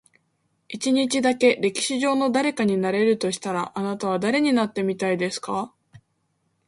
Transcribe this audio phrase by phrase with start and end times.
[0.67, 5.75] 一日だけ、歴史上の誰かになれるとしたら、あなたは誰になってみたいですか？